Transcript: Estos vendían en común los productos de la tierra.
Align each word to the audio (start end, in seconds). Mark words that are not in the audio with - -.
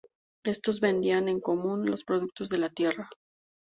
Estos 0.45 0.79
vendían 0.79 1.27
en 1.27 1.39
común 1.39 1.85
los 1.87 2.03
productos 2.03 2.49
de 2.49 2.57
la 2.57 2.69
tierra. 2.69 3.07